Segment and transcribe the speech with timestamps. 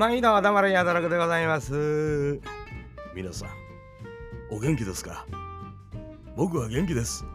[0.00, 2.40] 毎度黙れやだらくでございます。
[3.14, 3.48] 皆さん、
[4.50, 5.26] お元気ですか？
[6.34, 7.26] 僕は元気です。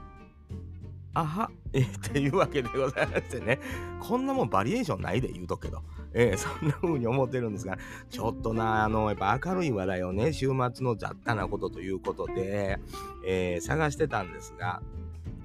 [1.13, 3.59] あは、えー、っていうわけでございましてね、
[3.99, 5.83] こんなもんバリエーションないで言うとくけど、
[6.15, 7.77] えー、そんな風に思ってるんですが、
[8.09, 12.79] ちょっとな、あの、やっぱ明るい話題をね、週末の雑多なことということで、
[13.27, 14.81] えー探してたんですが、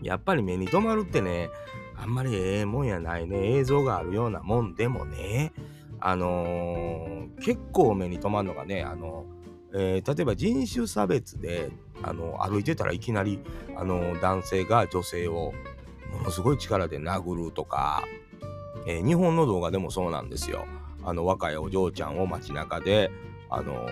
[0.01, 1.51] やっぱり目に留まるってね、
[1.99, 5.53] あんまりええもんやないね、映像があるようなもんでもね、
[6.01, 9.25] あのー結構目に留まるのがね、あの
[9.73, 11.71] えー例えば人種差別で
[12.03, 13.39] あの歩いてたらいきなり
[13.77, 15.53] あの男性が女性を
[16.13, 18.05] ものすごい力で殴るとか、
[18.87, 20.67] えー日本の動画でもそうなんですよ。
[21.03, 23.11] あの若いお嬢ちゃんを街中で
[23.49, 23.87] あの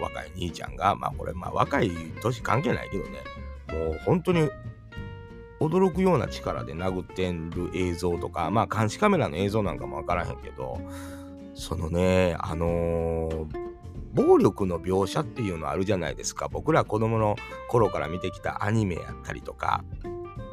[0.00, 1.90] 若い兄ちゃんがまあこれまあ若い
[2.22, 3.18] 年関係ないけどね
[3.70, 4.48] もう本当に
[5.60, 10.80] 驚くような力で殴ってる映像とかまあ監視カメラの映像なんかもわからへんけど
[11.54, 13.64] そのねあのー
[14.14, 16.48] 暴力の描写っていうのあるじゃないですか。
[16.48, 17.34] 僕ら子供の
[17.68, 19.84] 頃から見てきたアニメやったりとか。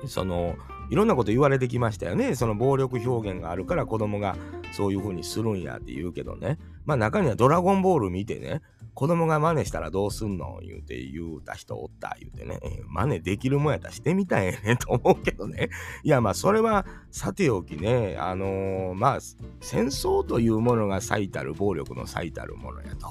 [0.07, 0.55] その
[0.89, 2.35] いろんなこと言われてきましたよね。
[2.35, 4.35] その暴力表現があるから子供が
[4.73, 6.57] そういう風にするんやって言うけどね。
[6.85, 8.61] まあ中には「ドラゴンボール」見てね
[9.01, 10.59] 子供が真似したらどうすんの？
[10.61, 15.69] 言うて言うた人おった言うてね、えー真似できるもんやったらしてみたいねと思うけどね。
[16.05, 19.19] いやまあそれはさておきねあのーまあ
[19.59, 23.07] 戦争というものが最たる暴力の最たるものやと、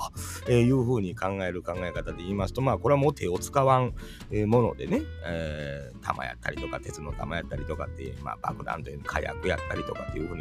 [0.46, 3.92] えーいうふうに考える考え方で言いますとまあこれはもう手を使わん、
[4.30, 10.36] えものでね、えー弾やったりとか鉄の弾やったりとかって、まあ、爆弾という火薬やったりとかっていうふう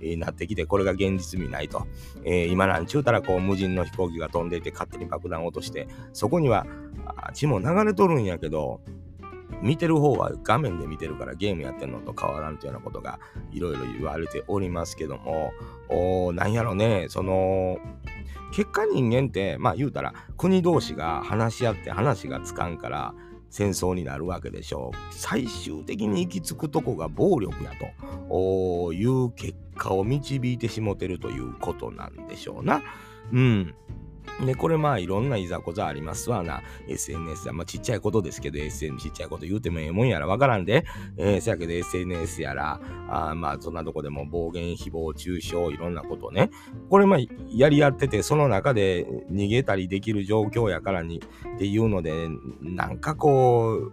[0.00, 1.86] に、なってきてこれが現実味ないと、
[2.24, 6.66] えー今なんちゅうたらこう無人の飛行機が飛んでいて勝手に爆弾を落としてそこには
[7.34, 8.80] 血も流れとるんやけど
[9.62, 13.18] 見てる方は画面で見てるからゲームやってるのと変わらんというようなことが
[13.52, 15.52] いろいろ言われておりますけども
[15.88, 17.78] おなんやろねその
[18.52, 23.14] 結果人間ってまあ言うたら国同士が話し合って話がつかんから
[23.54, 25.14] 戦争になるわけでしょう。
[25.14, 27.70] 最終的に行き着くとこが暴力や
[28.28, 32.82] という結果を導いてしもてるということなんでしょうな。
[33.32, 33.74] うん。
[34.40, 36.62] で、これまあいろんないざこざありますわな。
[36.88, 40.84] SNS は、まあちっちゃいことですけど、SN ちっちゃいこと言うてもええもんやらわからんで、
[41.16, 46.50] えー、せやけど SNS やら、あまあそんなとこでも暴言、誹謗中傷、いろんなことね。
[46.90, 47.18] これまあ
[47.48, 51.22] やり合ってて、その中で逃げたりできる状況やからに
[51.54, 52.28] っていうので、
[52.60, 53.92] なんかこう、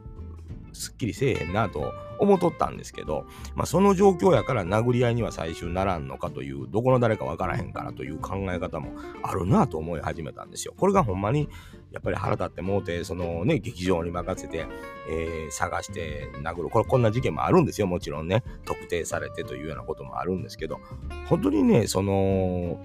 [0.74, 8.92] すっきりせえへんなと思っとったんですけど、まあ、その状況やから殴り合いには最終ならんのかという、どこの誰かわからへんからという考え方も
[9.24, 10.74] あるなと思い始めたんですよ。
[10.78, 11.50] これがほんまに
[11.92, 14.66] やっぱり腹立ってもうて、そのね、劇場に任せて、
[15.10, 16.70] えー探して殴る。
[16.70, 18.44] これこんな事件もあるんですよ、もちろんね。
[18.66, 20.80] 特定されてというようなこともあるんですけど、
[21.28, 22.84] 本当にね、その、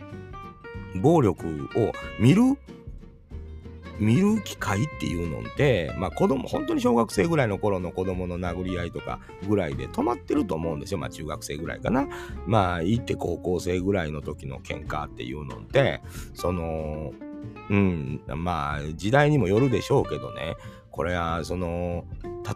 [1.01, 2.43] 暴力を見る
[3.99, 10.99] 見る機会っていうのって、まあ子供、本当に小学生ぐらいの頃の子供の殴り合いとかぐらいで止まってると思うんですよ。
[10.99, 12.07] まあ中学生ぐらいかな。
[12.47, 16.03] まあ行って高校生ぐらいの時の喧嘩っていうのって、
[16.35, 17.13] その、
[17.71, 20.57] うん、まあ時代にもよるでしょうけどね。
[20.91, 22.05] これは、その、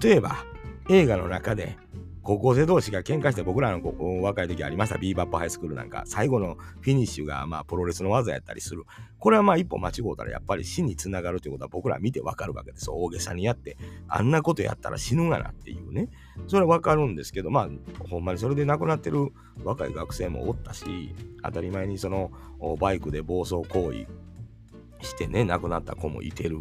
[0.02, 0.44] 例えば
[0.88, 1.76] 映画の中で
[2.22, 4.98] 高校生同士が喧嘩して僕らの若い時ありました。
[4.98, 6.02] ビーバップハイスクールなんか。
[6.06, 8.84] 最後のフィニッシュがまあプロレスの技やったりする。
[9.18, 13.76] これはまあ一歩間違うたらやっぱり死につながるということは僕ら見てわかるわけです大げさにやって。
[14.08, 16.10] あんなことやったら死ぬがなっていうね。
[16.46, 17.68] それはわかるんですけどまあ
[18.08, 19.32] ほんまにそれで亡くなってる
[19.64, 22.30] 若い学生もおったし当たり前にその
[22.78, 24.06] バイクで暴走行為
[25.02, 26.60] してね亡くなった子もいてる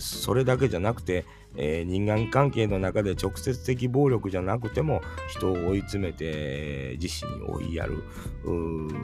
[0.00, 1.24] それだけじゃなくて、
[1.56, 8.02] えー人間関係の中で直接的暴力じゃなくても人を追い詰めて自死に追いやる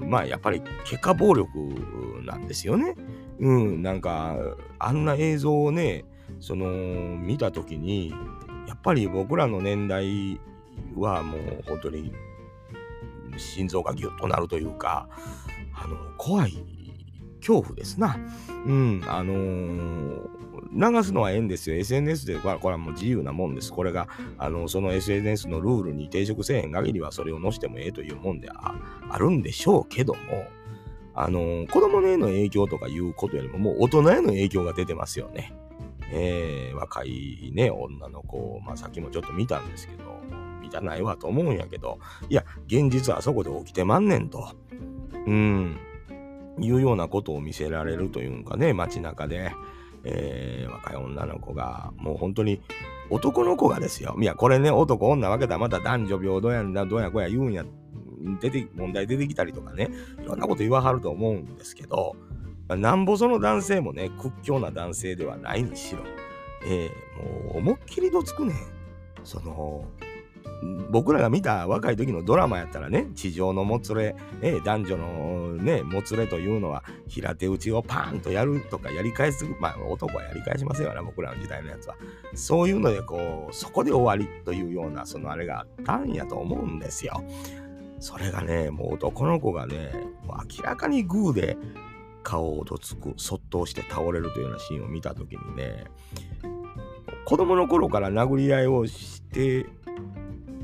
[0.07, 1.49] まあやっぱり結果暴力
[2.25, 2.95] なんですよね。
[3.41, 4.37] うんなんか
[4.79, 6.05] あんな映像をね
[6.41, 6.67] その
[7.17, 8.11] 見た時に
[8.67, 10.41] やっぱり僕らの年代
[10.97, 12.13] はもう本当に
[13.37, 15.09] 心臓がギュッとなるというか
[15.75, 16.78] あの怖い
[17.49, 18.19] 恐怖ですな。
[18.67, 20.29] うん、あのー
[20.71, 21.77] 流すのはええんですよ。
[21.77, 23.73] SNS で、これはもう自由なもんです。
[23.73, 24.07] これが、
[24.37, 28.75] あの、その SNS のルールに抵触せえへん限りは、それを載せてもええというもんであ
[29.09, 30.21] あるんでしょうけども、
[31.15, 35.55] あのー子供への影響とかいうことよりも、もう大人への影響が出てますよね。
[36.13, 40.03] えー若いね、女の子、まあさっきもちょっと見たんですけど、
[40.61, 41.99] 見たないわと思うんやけど、
[42.29, 44.55] いや、現実はそこで起きてまんねんと。
[45.27, 45.79] うん。
[46.61, 49.53] いうようなことを見せられるというかね、街中で、
[50.05, 52.61] えー若い女の子が、もう本当に
[53.11, 54.17] 男の子がですよ。
[54.21, 57.65] いや、これね、男女分けたらまた男女平等やんだ、どうやこうや言うんや、
[58.41, 59.89] 出て、問題出てきたりとかね、
[60.23, 62.17] いろんなこと言わはると思うんですけど、
[62.69, 66.01] なんぼその男性もね、屈強な男性ではないにしろ、
[66.67, 68.55] えー、もう思いっきりどつくね。
[69.25, 69.85] その、
[70.91, 81.97] 僕らが見た若い時のドラマやったらね、地上のもつれ、え男女のね、もつれというのは平手打ちをパーンとやるとかやり返す、まあ男はやり返しませんよね、僕らの時代のやつは。
[82.35, 87.23] そういうのでこう、そこで終わりというような、そのあれがあったんやと思うんですよ。
[88.01, 89.93] それがね、もう男の子がね、
[90.25, 91.57] もう明らかにグーで
[92.23, 95.85] 顔をどつく、そっとして倒れるというようなシーンを見た時にね、
[97.25, 99.67] 子供の頃から殴り合いをして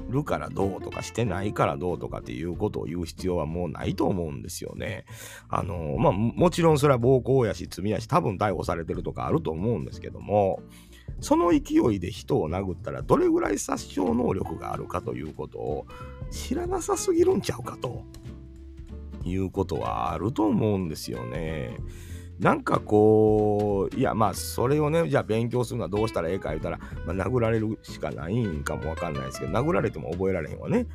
[0.08, 5.04] るからどうとかしてないからどうとかっていうことを言う必要はもうないと思うんですよね。
[5.48, 10.60] あのまあもちろんそれは暴行やし罪やし多分逮捕されてるとかあると思うんですけども
[11.20, 15.86] その勢いで人を殴ったらどれぐらい殺傷能力があるかということを
[16.30, 18.04] 知らなさすぎるんちゃうかと
[19.24, 21.78] いうことはあると思うんですよね。
[22.38, 30.86] なんかこう、いやまあそれをね、じゃあ勉強するのはどうしたらええか言うたら、まあ、殴られるしかないんかもわかんないですけど、殴られても覚えられへんわね。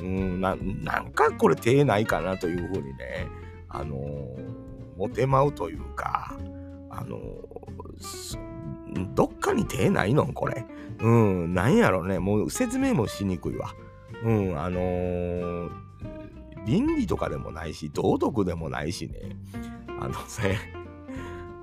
[0.00, 3.28] うんな、んかこれ手ないかなというふうにね、
[3.68, 6.36] あのー、モテまうというか、
[6.90, 10.64] あのー、どっかに手ないのこれ。
[11.00, 12.18] うん、なんやろね。
[12.18, 13.74] もう説明もしにくいわ。
[14.24, 15.70] うん、あのー、
[16.66, 19.36] 倫理とかでもないし、道徳でもないしね。
[20.00, 20.74] あのね、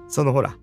[0.08, 0.58] そのほら、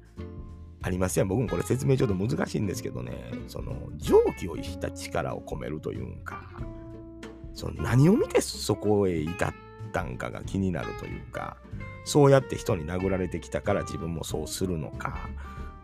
[0.82, 1.29] ありますやん。
[1.29, 3.12] 僕もこれ説明ちょっと難しいんですけどね、
[3.49, 6.43] その蒸気を逸した力を込めるというんか、
[7.55, 9.55] その何を見てそこへ至っ
[9.93, 11.56] たんかが気になるというか、
[12.05, 15.29] そうやって人に殴られてきたから自分もそうするのか、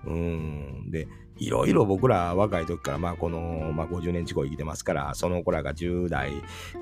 [0.05, 0.91] うん。
[0.91, 1.09] で、
[1.39, 6.33] いろいろ僕ら若い時から、まあこの、まあ50年近く生きてますから、その子らが10代、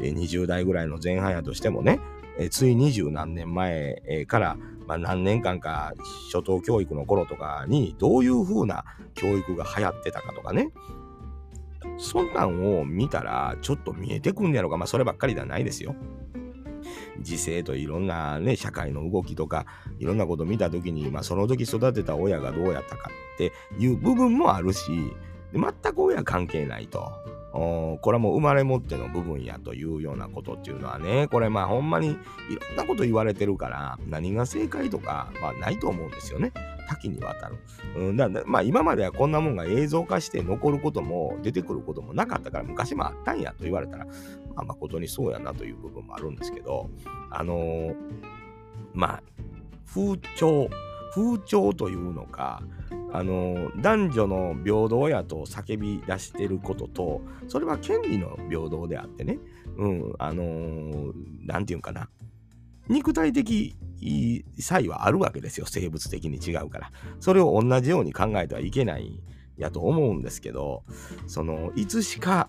[0.01, 2.01] 20代ぐらいの前半やとしてもね、
[2.39, 4.57] えつい二十何年前から、
[4.89, 5.93] まあ、何年間か
[6.33, 10.73] 初等教育の頃とかにどういう風な教育が流行ってたかとかね
[11.99, 15.95] そんなんを見たらちょっと見えてくんやろうかまあそればっかりではないですよ。
[17.21, 19.67] 時勢といろんなね社会の動きとか
[19.99, 24.91] いろんなこと見た時に、まあ、その時育てた親がどうやったかっていう部分もあるし
[25.53, 27.11] 全く親関係ないと。
[27.59, 36.53] これはもう生まれ持っての部分やというようなことっていうのはね、これまあほんまにいろんなこと言われてるから何が正解とか、まあないと思うんですよね。
[36.89, 37.57] 多岐にわたる。
[37.97, 44.13] うん、だまあ今まではこんなもんが映像化して残ることも出てくることもなかったから昔もあったんやと言われたら、ま
[44.57, 46.89] あ誠にそうやなという部分もあるんですけど、
[47.31, 47.95] あのー、
[48.95, 49.23] まあ
[49.87, 50.69] 風潮、
[51.11, 52.63] 風潮というのか、
[53.13, 59.39] あの男女の平等やと叫び出してることとそれは権利の平等であってね。
[59.77, 61.13] うんあの
[61.47, 62.09] 何、て言うんかな。
[62.89, 63.77] 肉体的
[64.59, 65.67] 差異はあるわけですよ。
[65.67, 66.93] 生物的に違うから。
[67.21, 69.21] それを同じように考えてはいけない
[69.59, 70.85] やと思うんですけど
[71.27, 72.49] そのいつしか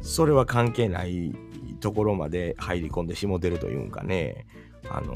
[0.00, 1.34] それは関係ない
[1.80, 4.46] ところまで入り込んでしもてるというかね。
[4.90, 5.14] あの、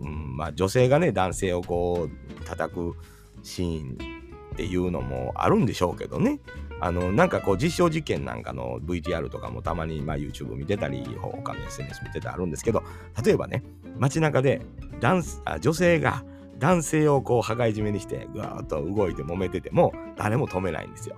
[0.00, 2.96] うん、まあ女性がね男性をこう叩く
[3.42, 4.20] シーン
[4.52, 6.40] っていうのもあるんでしょうけどね。
[6.80, 12.82] あの、なんかこう実証実験なんかの VTR とかもたまにまあ YouTube 見てたり、他の SNS 見てたりあるんですけど、
[13.24, 13.62] 例えばね、
[13.98, 14.62] 街中で
[15.00, 16.24] 男あ女性が
[16.58, 21.16] 男性をこう羽交い締めにしてぐーっと動いて揉めてても誰も止めないんですよ。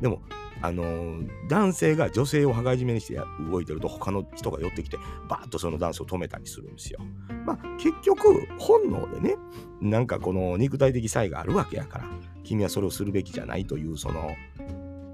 [0.00, 0.22] でも、
[0.60, 4.98] あの、男性が女性を羽交い締めにして動いてると他の人が寄ってきて
[5.28, 7.00] バーッとそのダンスを止めたりするんですよ。
[7.46, 9.36] まあ結局本能でね
[9.80, 12.04] なんかこの肉体的差異があるわけやから
[12.44, 14.34] 君はそれをするべきじゃないというその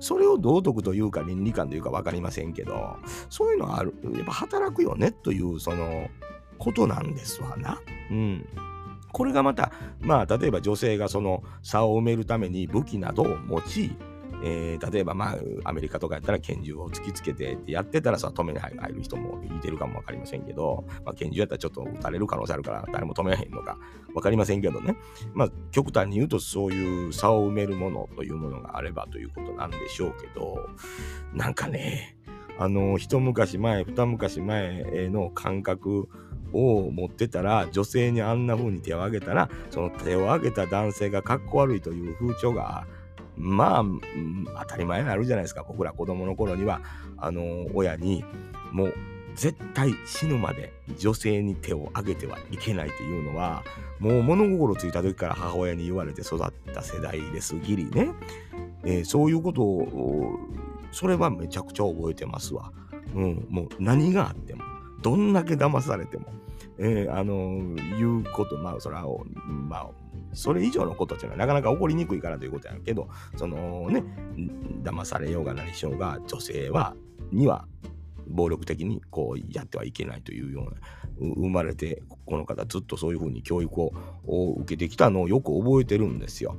[0.00, 2.96] それを道徳というか倫理観というか分かりませんけど
[3.30, 6.08] そういうのはあるやっぱ働くよねというその
[6.58, 7.80] ことなんですわな。
[8.10, 8.46] うん。
[9.12, 13.96] これがまたまあ例えば女性がその差を埋めるために武器などを用い
[14.42, 23.78] えー、例えば、まあ、アメリカとかやったら拳銃を突きつけてってやってたらさ、止めに入る人もいてるかもわかりませんけど、まあ、拳銃やったらちょっと撃たれる可能性あるから誰も止めへんのか
[24.14, 24.96] わかりませんけどね。
[25.34, 30.68] まあ、極端に言うとそういう差を埋めるものというものがあればということなんでしょうけど、
[31.32, 32.16] なんかね、
[32.58, 36.08] あの、一昔前、二昔前の感覚
[36.52, 42.86] を持ってたら、女性にあんな風に手を挙げたら、その手を挙げた男性がかっこ悪いという風潮が
[43.36, 43.84] まあ、
[44.62, 45.64] 当たり前になるじゃないですか。
[45.66, 46.80] 僕ら子供の頃には、
[47.16, 48.24] あの、親に、
[48.72, 48.94] もう、
[49.34, 53.64] 絶対死ぬまで女性に手を挙げてはいけないっていうのは、
[53.98, 58.10] もう物心ついた時から母親に言われて育った世代ですぎりね。
[58.84, 60.38] えー、そういうことを、
[60.92, 62.70] それはめちゃくちゃ覚えてますわ。
[63.14, 64.62] うん、もう何があっても。
[65.02, 66.26] どんだけ騙されても、
[66.78, 67.34] えー、あの
[67.98, 69.04] いうことまあそれは
[69.46, 69.86] まあ
[70.34, 74.04] それ以上のことっていうのはなかなか起こりにくいからということやけどそのね
[74.82, 76.94] 騙されようが何しようが女性は
[77.32, 77.66] には
[78.26, 80.80] 暴力的にこうやってはいけないというような
[81.18, 83.92] 生まれてこの方ずっとそういうふうに教育を
[84.58, 86.56] 受けてきたのをよく覚えてるんですよ。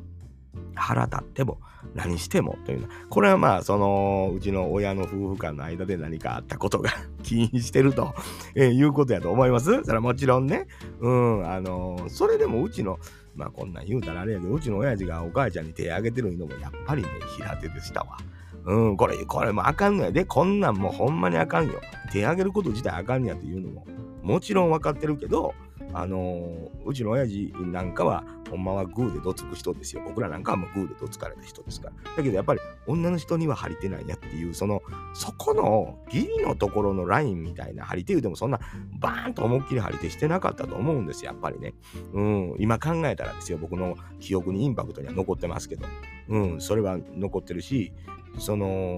[0.73, 1.59] 腹立っても
[1.93, 6.91] 何してもというのこれはまあそのうちの親の夫婦間の間で何かあったことが
[7.23, 8.13] 起因してると、
[8.55, 9.83] えー、いうことやと思います。
[9.83, 10.67] それはもちろんね。
[10.99, 12.99] うんあのー、それでもうちの
[13.35, 18.17] まあこんなん言うたらあれやけどうちの親父がお母ちゃんに手挙げてるのもやっぱりね平手でしたわ。
[18.65, 20.25] うん、これ、これもあかんのやで。
[20.25, 21.79] こんなんもうほんまにあかんよ。
[22.11, 23.85] 手挙げること自体あかんやっていうのも、
[24.23, 25.53] もちろんわかってるけど、
[25.97, 30.01] あのー、うちの親父なんかは、ほんまはグーでどつく人ですよ。
[30.05, 32.11] 僕らなんかはもうグーでどつかれた人ですから。
[32.17, 34.81] だけどやっぱり女の人には張り手ないやっていう、その、
[35.13, 38.59] そこの義理のところのラインみたいな張り手言うてもそんな
[38.99, 41.73] バーンと思いっきり張り手してなかったと思うんです、やっぱりね。
[42.13, 45.85] うん、今考えたらですよ、僕の記憶にインパクトには残ってますけど、
[46.27, 47.93] うん、それは残ってるし、
[48.37, 48.97] その、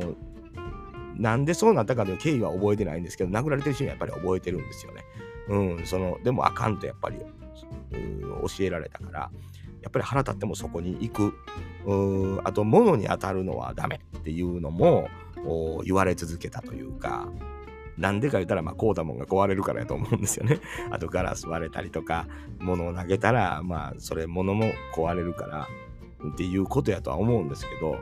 [1.15, 5.01] なんでそうなったかという経緯は覚えてないんですけど、殴られてるシーンはやっぱり覚えてるんですよね。
[5.49, 7.17] うん、その、でもあかんとやっぱり、
[7.91, 9.19] 教えられたから、
[9.81, 11.33] やっぱり腹立ってもそこに行く。
[12.43, 15.07] あと、物に当たるのはダメっていうのも
[15.85, 17.29] 言われ続けたというか、
[17.97, 20.59] なんでか言ったら、まあ、こうだもんが壊れるからやと思うんですよね。
[20.91, 22.27] あと、ガラス割れたりとか、
[22.59, 25.67] 物を投げたら、まあ、それ、物も壊れるから、
[26.31, 27.97] っていうことやとは思うんですけど、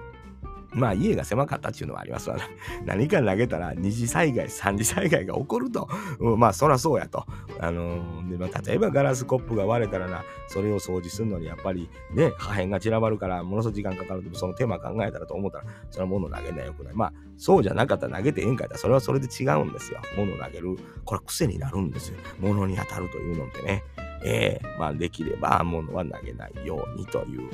[0.75, 2.43] まあ家が狭かったっていうのはありますわ、ね。
[2.85, 5.87] 何か投げたら二次災害、三次災害が起こると。
[6.19, 7.25] うん、まあそらそうやと。
[7.59, 16.93] あのー、でまあ、例えばガラスコップが割れたらな、それを掃除するのにやっぱりね、破片が散らばるからものすごい時間かかると、その手間考えたらと思ったら、それは物投げないよくない。
[16.93, 19.99] まあそうじゃなかったら投げてええんかいったら、それはそれで違うんですよ。
[20.17, 20.77] 物投げる。
[21.05, 22.17] これ癖になるんですよ。
[22.39, 23.83] 物に当たるというのってね。
[24.23, 27.49] えー、まあ、できれば物は投げないようにという、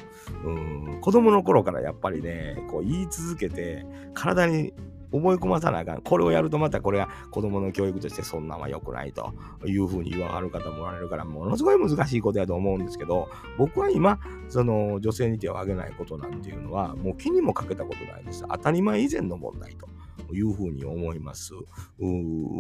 [0.46, 4.74] うん、子供の頃からやっぱりね、こう言い続けて、体に
[5.12, 6.02] 覚え込まさなあかん。
[6.02, 9.34] これをやるとまたこれが子供の教育としてそんなんは良くないと
[9.66, 18.46] いうふうに言わはる方もおられるから、ものすごい難しいことやと思うんですけど、僕は今、その女性に手を挙げないことなんていうのは、もう気にもかけたことないです。
[18.50, 19.88] 当たり前以前の問題と
[20.34, 21.54] いうふうに思います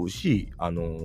[0.08, 0.98] し、あの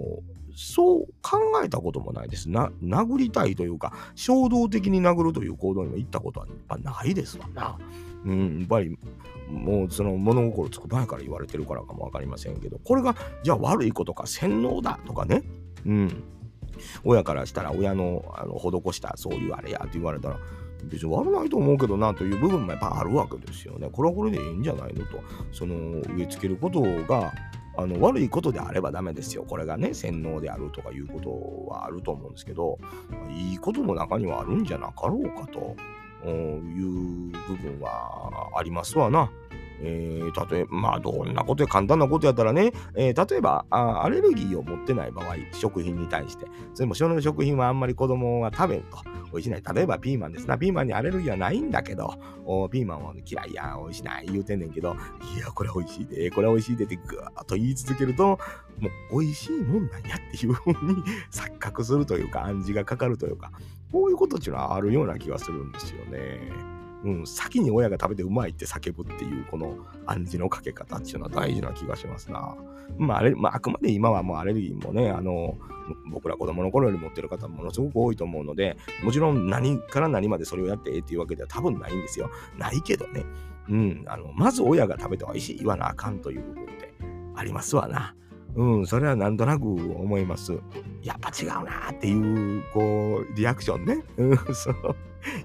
[0.56, 2.48] そう考えたこともないです。
[2.48, 7.78] な、殴りたいというか、衝動的に殴るという行動にも行ったことはやっぱないですわな。
[8.24, 8.98] うん、やっぱり、
[9.50, 15.42] もうその物心つく前から言われてるからかもわかりませんけど、これが、じゃあ悪いことか、洗脳だとかね。
[15.84, 16.24] うん。
[17.04, 20.38] 親からしたら、親のあの施したそういうあれやって言われたら、
[20.86, 23.88] 別に悪ないと思うけどなという部分もやっぱあるわけですよね。
[23.90, 25.20] これはこれでいいんじゃないのと。
[25.52, 25.74] その
[26.14, 27.32] 植え付けることが
[27.76, 29.44] あの悪いことであればダメですよ。
[29.46, 32.78] これがね、洗脳であるとかいうことはあると思うんですけど、
[33.30, 35.76] いいことも中にはあるんじゃなかろうかと
[36.28, 39.30] いう部分はありますわな。
[39.80, 48.98] えー、例えば、まあ、どんなことや簡単なことやったらね、えー、例えばあ、アレルギーを持ってない場合、食品に対して、それもその食品はあんまり子供が食べんと、
[49.32, 49.62] 美味しない。
[49.74, 50.58] 例えばピーマンですな。
[50.58, 52.14] ピーマンにアレルギーはないんだけど、
[52.44, 54.96] おピーマンは嫌いや、美味しない言うてんねんけど、
[55.36, 58.38] いや、これ美味しいで、これ美味しいでってぐーっと言い続けると、
[58.78, 60.76] もう美味しいもんなんやっていうふうに
[61.30, 63.52] 錯覚するというか、暗示がかかるというか、
[63.92, 66.75] こういうことっていうのはあるような気がするんですよね。
[67.06, 72.56] うん、先に親が食べてうまいって叫ぶっていうこの暗示のかけ方っていうのは大事な気がしますな。
[72.98, 75.56] まああれ、まあ、あくまで今はもうアレルギーもね、あの、
[76.10, 82.28] 僕ら子供の頃より持ってる方ものすごく多いと思うので、もちろん何から何までそれをやってええっていうわけでは多分ないんですよ。
[82.58, 83.24] ないけどね。
[83.68, 86.92] うん、あの、まず親が食べて美味しい言わなあかんという部分って
[87.36, 88.16] ありますわな。
[88.56, 90.58] うん、それはなんとなく思います。
[91.02, 94.02] やっぱ違うなっていう、こう、リアクションね。
[94.16, 94.96] うん、そう。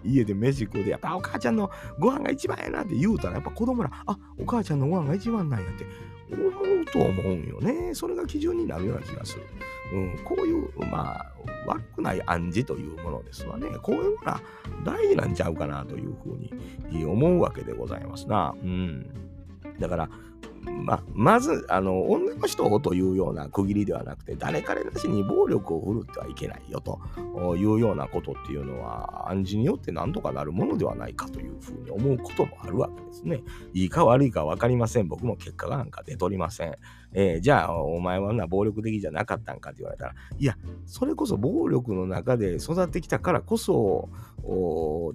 [0.04, 5.86] 家で飯食うで、やっぱお母ちゃんのご飯が一番やなって言うたら、やっぱ子供ら、あ、お母ちゃんのご飯が一番なんやって
[6.32, 7.94] 思うと思うんよね。
[7.94, 9.44] それが基準になるような気がする。
[9.94, 11.32] うん、こういう、まあ、
[11.66, 13.68] 悪くない暗示というものですわね。
[13.82, 14.42] こういうのが
[14.86, 16.38] 大事なんちゃうかなというふう
[16.90, 18.56] に思うわけでございますな。
[18.64, 19.06] うん。
[19.80, 20.10] だから、
[20.66, 27.00] ままず、あの、女の人をというような区切りではなくて、誰彼なしに暴力を振るってはいけないよと
[27.56, 33.44] いうようなことっていうのは、暗示によって何とかなるものではないかというふうに思うこともあるわけですね。
[33.74, 35.08] いいか悪いか分かりません。
[35.08, 36.76] 僕も結果がなんか出とりません。
[37.14, 44.10] えー、じゃあ、お前はな暴力的じゃなかったんかって言われたら、いや、それこそ暴力の中で育ってきたからこそ、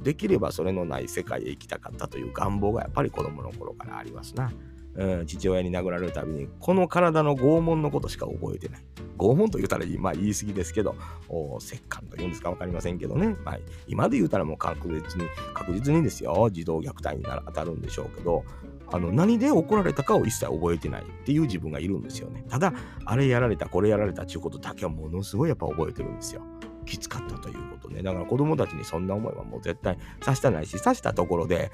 [0.02, 4.52] できればそれのない世界へ行きたかったという願望がやっぱり子供の頃からありますな。
[4.96, 8.82] うん、父親に殴られるたびに、この体の拷問のことしか覚えてない。
[9.18, 10.94] 拷問と言ったら、まあ言い過ぎですけど、
[11.28, 11.46] 折
[11.88, 13.36] 檻と言うんですか分かりませんけどね。
[13.44, 18.44] まあ、今で言うたらもう確実に、確実にですよ、児童虐待に当たるんでしょうけど、
[18.88, 22.44] あの何で怒られたかを一切覚えてないっていう自分がいるんですよね。
[22.48, 22.72] ただ、
[23.04, 26.42] あれやられた、これやられたっていうことだけはものすごいやっぱ覚えてるんですよ。
[26.84, 28.02] きつかったということね。
[28.02, 31.72] だから子供たちにそんな思いはもう絶対させたないし、さしたところで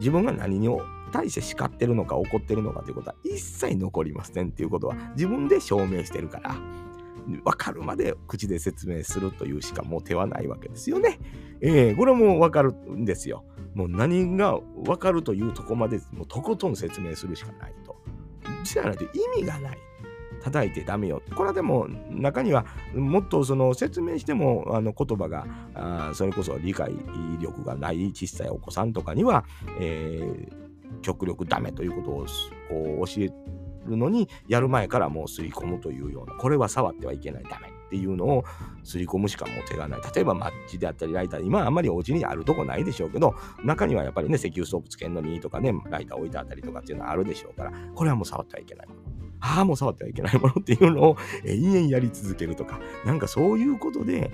[0.00, 0.68] 自分が何に
[1.12, 6.56] 対して叱ってるのか怒ってるのかということは一切残りませんっていうことは自分で証明してるから。
[7.26, 11.18] 分かるまで口で説明するというしかもう手はないわけですよね。
[11.60, 13.44] えー、これも分かるんですよ。
[13.74, 17.96] もう何が分かるというとこまでもうとことん説明するしかないと。
[18.62, 19.08] じゃないと意
[19.40, 19.78] 味がない。
[20.42, 21.22] 叩いてダメよ。
[21.34, 26.94] これはでも中にはもっとその説明してもあの言葉があそれこそ理解
[27.40, 29.44] 力がない小さいお子さんとかには、
[29.80, 30.65] えー、
[31.02, 32.26] 極力ダメということを
[32.68, 33.30] こう教え
[33.88, 38.44] るのにやる前からもう刷り込むというようなこれは触ってはいけないダメっていうのを
[38.82, 40.00] 刷り込むしかもう手がない。
[40.14, 48.88] 例えばマッチであったりライター今あんまりお家にあるとこないでしょうけど中にはやっぱりね石油ストーブつけんのにとかねライター置いてあったりとかっていうのはあるでしょうからこれはもう触ってはいけない
[49.40, 54.30] ああもう触ってはいけないものっていうのを延々やり続けるとかなんかそういうことで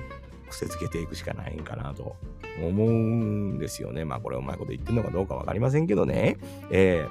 [0.53, 2.17] 癖づけていくしかないんかなと
[2.63, 4.05] 思うんですよね。
[4.05, 6.39] まあこれうまいこと言ってるのかどうか分かりませんけどね。
[6.71, 7.07] え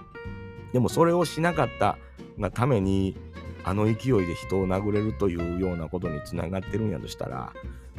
[0.69, 1.98] ー、でもそれをしなかった
[2.39, 3.17] がために
[3.63, 3.93] あの勢い
[4.25, 7.53] で人を殴れるというようなことにつながってるんやとしたら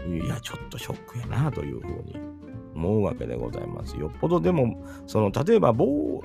[0.07, 2.17] いやちょっとショックやなというふうに
[2.75, 3.97] 思うわけでございます。
[3.97, 5.75] よっぽどでも、その例えば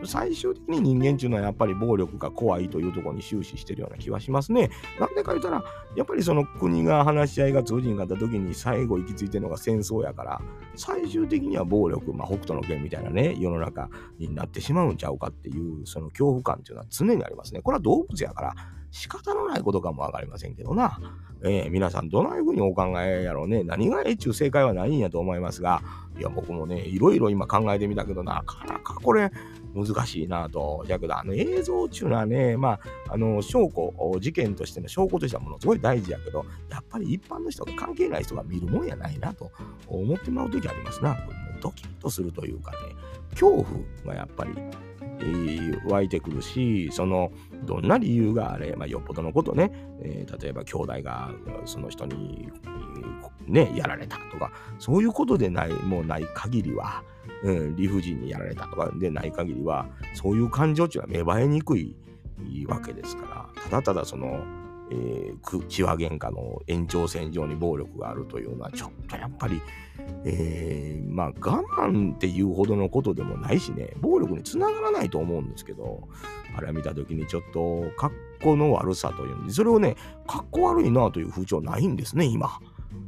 [0.06, 4.70] 最終的に人間っていうのはやっぱり暴力が怖いというところに終始してるような気はしますね。
[5.00, 5.64] なんでか言ったら、
[5.96, 10.42] やっぱりその国が話し合いが通じんかった時に最後行き着いてるのが戦争やから、
[10.76, 13.90] 最終的には暴力、まあ、北斗の拳みたいなね、世の中
[14.20, 17.62] になってしまうんちゃうかっていう、その恐怖感っていうのは常にありますね。
[17.62, 18.56] これは動物やから、
[18.92, 21.00] 仕方のないことかもわかりませんけどな。
[21.44, 23.64] えー、皆さんどないふうにお考えやろうね。
[23.64, 25.82] 何がえっちゅう正解はないんやと思いますが、
[26.18, 29.32] いや、僕もね、いろいろ今考えてみたけど、なかなかこれ
[29.76, 30.84] 難しいなと。
[30.88, 32.80] だけど、あの映像っていうのはね、まあ、
[33.14, 39.52] あの、証拠、事件としての証拠としてはものすごい大事やけど、やっぱり一般の人が関係ない人が見るもんやないなと
[39.88, 41.16] 思ってまう時ありますな。
[41.62, 42.78] ドキッとするというかね、
[43.32, 43.66] 恐怖
[44.06, 44.52] がやっぱり
[45.86, 47.32] 湧いてくるし、その、
[47.64, 51.32] どんな理由があれ、まあ、よっぽどのことね、えー、例えば兄弟が
[51.66, 52.50] その人に、
[53.48, 57.04] ね、やられたとか、そういうことでない、もうない限りは、
[57.44, 61.96] うん、理不尽にやられたとかでない限りは、そういう感情っていうのは芽生えにくい
[62.68, 64.44] わけですから、ただただその、
[64.90, 69.62] えー、血は喧嘩の延長線上に暴力があるというのはちょっとやっぱり、
[70.24, 76.08] えー、まあ我慢っていうほどのことでもないしね暴力につながらないと思うんですけど
[76.56, 79.96] あれ見た時にちょっと格好の悪さというそれをね
[80.26, 82.60] 格好悪いなという風潮ないんですね今。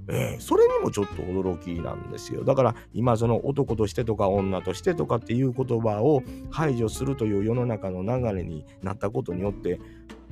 [0.07, 2.43] えー、それにもちょっと驚きなんですよ。
[2.43, 9.79] だから今その男としてとか女としてとかっていう言葉を排除するという世の中の流れになったことによって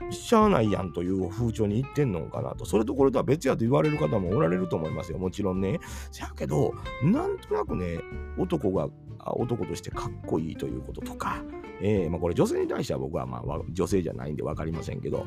[0.09, 2.65] しゃあないやんという風潮に言ってんのかなと。
[2.65, 5.17] それとこれとは別やと言われる方もおられると思いますよ。
[5.17, 5.79] もちろんね。
[6.11, 7.99] せやけど、なんとなくね、
[8.37, 8.87] 男が
[9.25, 11.43] 男としてかっこいいということとか、
[11.81, 15.25] えー、まあこれ女性に対しては僕はまあ女性じゃないんで分かりませんけど、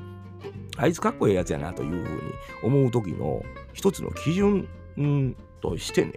[0.76, 4.68] あいつかっこいいやつやなというふうに思う時の一つの基準、
[5.61, 6.12] としてね、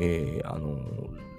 [0.00, 0.78] えー、あの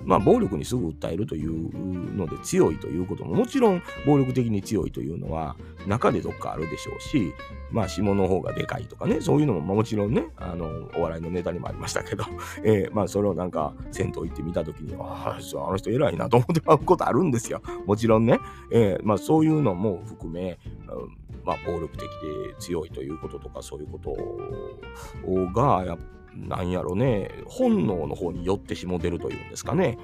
[0.03, 7.33] まあ、暴力にすぐ訴えるというので強いということももちろん暴力的に強いというのは中でどっかあるでしょうし、
[7.71, 12.23] まあ、下の方がでかいとかねそういうのももちろんねあのお笑いのネタにもありましたけど、
[12.63, 17.61] えー、まあ、それをなんか銭湯行ってみた時にああの人偉いなと思ってまうことあるんですよ。
[17.85, 18.39] もちろんね、
[18.71, 25.97] えー、ま、そういうのも含め、うんまあ、暴力的で強いということとかそういうことがや
[26.35, 29.97] なんやろね、本能の方に寄ってしもてるというんですかね。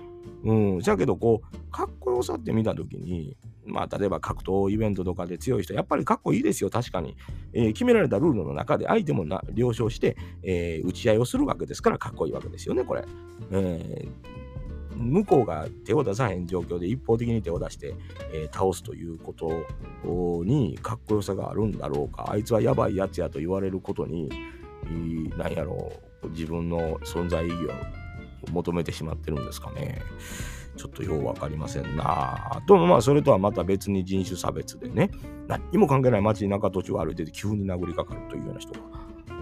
[0.44, 7.16] うん、じゃけどこう、かっこよさって見たときに、まあ、例えば格闘イベントとかで強い人、やっぱりかっこいいですよ、確かに。
[7.54, 13.06] えー、決められたルールの中で相手もな了承して、えー、打ち合いをするわけですから、かっこいいわけですよね、これ。
[13.52, 14.43] えー
[14.96, 17.96] 向こうが手を出さへん状況で一方的に手を出して、
[18.32, 24.30] えー、倒すということにかっこよさがあるんだろうかあいつはやばいやつやと言われることに
[25.38, 25.92] 何やろ
[26.24, 27.72] う自分の存在意義を
[28.52, 30.02] 求めてしまってるんですかね。
[30.76, 32.62] ちょっとよう分かりませんなあ。
[32.68, 35.12] とまあそれとはまた別に人種差別でね
[35.48, 38.80] 何にも関係ない街中途中歩いてて急に殴りかかるというような人が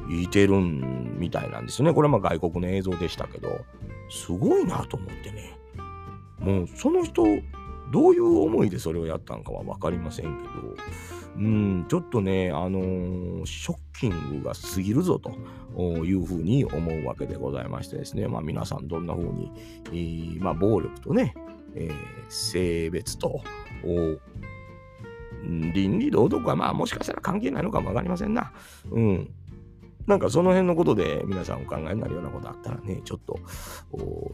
[0.09, 1.93] いてるみたいなんですよね。
[1.93, 3.61] これはまあ外国の映像でしたけど
[4.11, 5.57] すごいなと思ってね。
[6.39, 7.23] もうその人
[7.91, 10.75] どういう思いでそれをやったんかは分かりませんけど、
[11.37, 15.31] うん、ちょっとね、あのー、ショッキングが過ぎるぞと
[16.03, 19.51] いうふうに思うわけでございましてですね、まあ皆さんどんなふうに、
[19.87, 21.35] えー、まあ暴力とね、
[21.75, 21.93] えー、
[22.29, 23.41] 性別と、
[25.73, 28.51] 倫理道徳はまあもしかしたら関係ないのかも分かりませんな。
[28.89, 29.29] うん。
[30.07, 33.39] なんかその辺のことで皆さんお考えになるようなことあったらね、ちょっと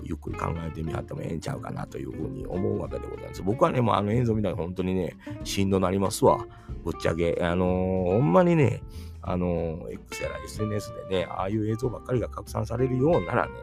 [0.03, 3.41] ゆっくり考えてみはってもええんちゃうかなというふうに思うわけでございます。
[3.41, 6.45] 僕はね、もうあの映像見たら本当にね、しんどなりますわ。
[6.83, 7.37] ぶっちゃけ。
[7.41, 8.81] あのー、ほんまにね、
[9.21, 13.53] あのー、X やら SNS でね、ああいう映像ばっかりが拡散されるようならね、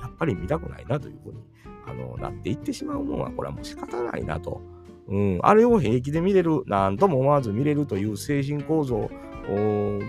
[0.00, 1.38] やっぱり見たくないなというふうに、
[1.86, 4.60] あのー、なっていってしまうもんは、これはもう仕方ないなと。
[5.06, 9.10] うん、あれを平気で見れる、なんとも思わず見れるという精神構造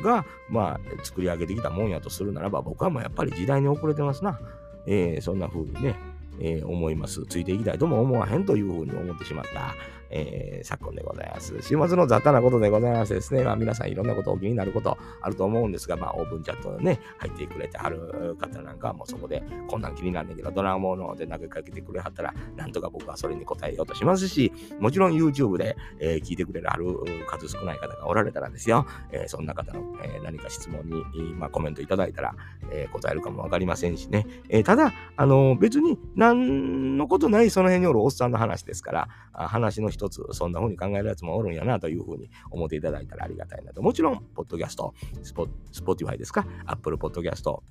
[0.03, 4.39] が、まあ、作り上げてきたもんやとするならば、僕はもうやっぱり時代に遅れてますな。
[4.87, 5.95] えー、そんな風にね、
[6.39, 7.25] えー、思います。
[7.25, 9.73] ついていきたいとも思わへんというふうに思ってしまった、
[10.09, 11.53] えー、昨今でございます。
[11.61, 26.85] 週末の雑多なことでございましてですね、まあ、皆さんいろんなことお気になることあると思うんですが、まあ、オープンチャットでね、入ってくれてはる方なんかはもうそこで、こんなん気になるんだけど、ドラマので投げかけてくれはったら、なんとか僕はそれに答えようとしますし、もちろん YouTube で、えー、聞いてくれるある
[27.27, 32.35] 数少ない方がおられたらですよ、えー、そんな方の、えー、何か質問に、まあ、コメントいただいたら、
[32.71, 43.81] えー、答えるかもわかりませんしね、えー、ただ、あの別に何のことないその辺におるおっさんの話ですから、話の一つ、そんな風に考えるやつもおるんやなという風に思っていただいたらありがたいなと。
[43.81, 47.63] もちろん、ポッドキャスト、スポ Spotify ですか、 Apple ポッドキャスト、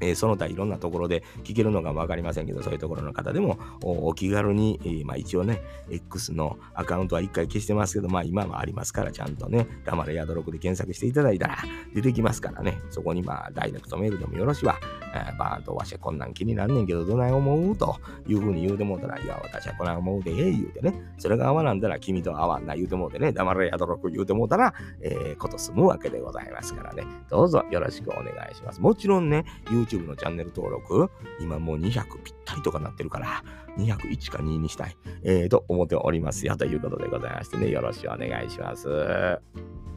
[0.00, 11.58] えー、その他いろんなところで聞けるのか分かりませんけど、そういうところの方でもお気軽に、えー、まあ一応ね、X のアカウントは一回消してますけど、まあ今はありますから、ちゃんとね、黙れやどろくで検索していただいたら
[11.94, 14.78] 出てきますからね、そこにまあダイレクトメールでもよろしいわ、
[15.14, 17.76] えー、バーンとわしはこんなん気になんねんけど、どない思う？
[17.76, 17.96] と
[18.28, 28.80] いうふうに言うてもうたら、いや、私はこない思うでええ言うてね、それが合わなんだら君と合わんな言うてもうてね、黙れやどろく言うてもうたら、えー、こと済むわけでございますからね、どうぞよろしくお願いします。
[28.80, 33.42] もちろんね、YouTube のチャンネル登登録、今もう200ぴったりとかなってるから、
[33.78, 39.87] 201か2にしたい、えー、と思っておりますよということでございましてね、よろしくお願いします。